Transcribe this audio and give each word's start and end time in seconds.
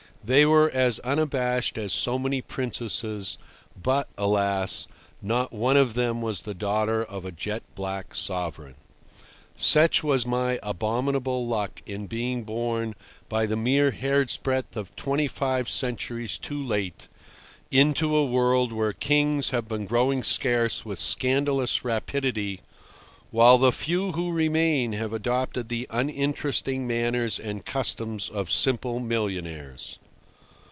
They 0.23 0.45
were 0.45 0.69
as 0.69 0.99
unabashed 0.99 1.79
as 1.79 1.91
so 1.91 2.19
many 2.19 2.43
princesses, 2.43 3.39
but, 3.75 4.07
alas! 4.19 4.87
not 5.19 5.51
one 5.51 5.77
of 5.77 5.95
them 5.95 6.21
was 6.21 6.43
the 6.43 6.53
daughter 6.53 7.03
of 7.03 7.25
a 7.25 7.31
jet 7.31 7.63
black 7.73 8.13
sovereign. 8.13 8.75
Such 9.55 10.03
was 10.03 10.23
my 10.23 10.59
abominable 10.61 11.47
luck 11.47 11.81
in 11.87 12.05
being 12.05 12.43
born 12.43 12.93
by 13.29 13.47
the 13.47 13.55
mere 13.55 13.89
hair's 13.89 14.37
breadth 14.37 14.77
of 14.77 14.95
twenty 14.95 15.27
five 15.27 15.67
centuries 15.67 16.37
too 16.37 16.61
late 16.61 17.07
into 17.71 18.15
a 18.15 18.23
world 18.23 18.71
where 18.71 18.93
kings 18.93 19.49
have 19.49 19.67
been 19.67 19.87
growing 19.87 20.21
scarce 20.21 20.85
with 20.85 20.99
scandalous 20.99 21.83
rapidity, 21.83 22.59
while 23.31 23.57
the 23.57 23.71
few 23.71 24.11
who 24.11 24.31
remain 24.31 24.93
have 24.93 25.13
adopted 25.13 25.67
the 25.67 25.87
uninteresting 25.89 26.85
manners 26.85 27.39
and 27.39 27.65
customs 27.65 28.29
of 28.29 28.51
simple 28.51 28.99
millionaires. 28.99 29.97